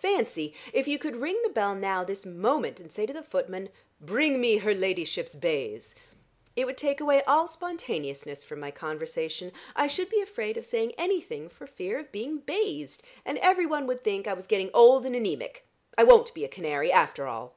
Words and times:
Fancy, 0.00 0.54
if 0.72 0.88
you 0.88 0.98
could 0.98 1.16
ring 1.16 1.38
the 1.42 1.50
bell 1.50 1.74
now 1.74 2.02
this 2.02 2.24
moment, 2.24 2.80
and 2.80 2.90
say 2.90 3.04
to 3.04 3.12
the 3.12 3.22
footman, 3.22 3.68
'Bring 4.00 4.40
me 4.40 4.56
her 4.56 4.72
ladyship's 4.72 5.34
baize!' 5.34 5.94
It 6.56 6.64
would 6.64 6.78
take 6.78 7.02
away 7.02 7.22
all 7.24 7.46
spontaneousness 7.46 8.44
from 8.44 8.60
my 8.60 8.70
conversation. 8.70 9.52
I 9.76 9.86
should 9.86 10.08
be 10.08 10.22
afraid 10.22 10.56
of 10.56 10.64
saying 10.64 10.94
anything 10.96 11.50
for 11.50 11.66
fear 11.66 11.98
of 11.98 12.10
being 12.12 12.38
baized, 12.38 13.02
and 13.26 13.36
every 13.40 13.66
one 13.66 13.86
would 13.88 14.02
think 14.02 14.26
I 14.26 14.32
was 14.32 14.46
getting 14.46 14.70
old 14.72 15.04
and 15.04 15.14
anæmic. 15.14 15.56
I 15.98 16.02
won't 16.04 16.32
be 16.32 16.46
a 16.46 16.48
canary 16.48 16.90
after 16.90 17.26
all!" 17.26 17.54